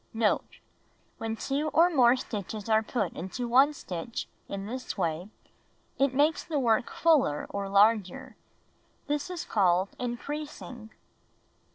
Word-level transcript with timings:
Note.— 0.15 0.57
Wlien 1.21 1.39
2 1.39 1.67
or 1.75 1.91
more 1.91 2.15
stitches 2.15 2.67
are 2.67 2.81
put 2.81 3.13
into 3.13 3.47
1 3.47 3.71
stitch 3.75 4.27
in 4.49 4.65
this 4.65 4.97
way, 4.97 5.29
it 5.99 6.15
makes 6.15 6.43
the 6.43 6.57
work 6.57 6.89
fuller 6.89 7.45
or 7.51 7.69
larger. 7.69 8.35
This 9.05 9.29
is 9.29 9.45
called 9.45 9.89
"increasing." 9.99 10.89